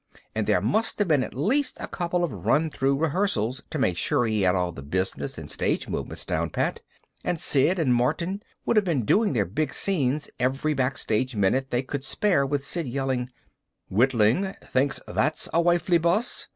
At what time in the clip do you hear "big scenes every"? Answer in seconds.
9.45-10.73